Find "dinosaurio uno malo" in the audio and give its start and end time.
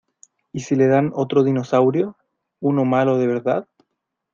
1.43-3.19